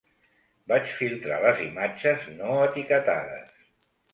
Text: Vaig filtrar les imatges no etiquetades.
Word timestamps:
Vaig 0.71 0.93
filtrar 1.01 1.37
les 1.43 1.61
imatges 1.67 2.25
no 2.41 2.57
etiquetades. 2.71 3.57